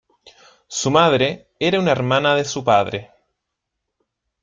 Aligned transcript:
Su 0.65 0.89
madre 0.89 1.51
era 1.59 1.77
una 1.79 1.91
hermana 1.91 2.33
de 2.33 2.43
su 2.43 2.63
padre. 2.63 3.11